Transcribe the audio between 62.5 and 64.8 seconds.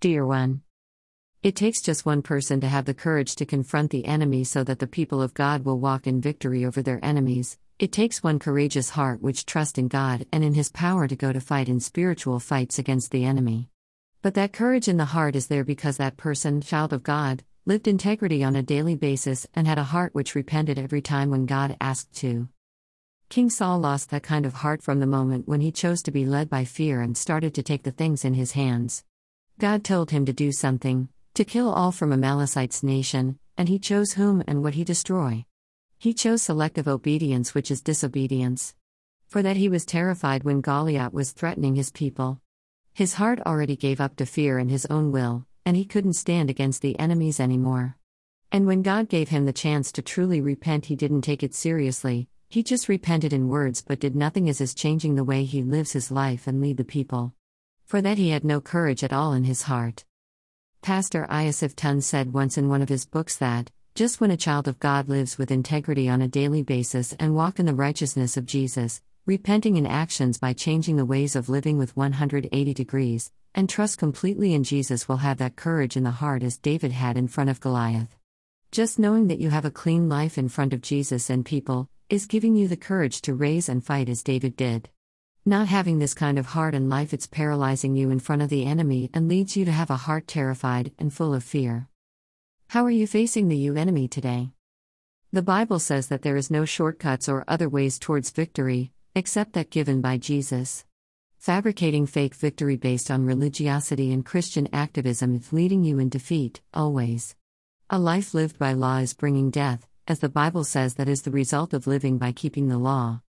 in one of his books that, just when a child of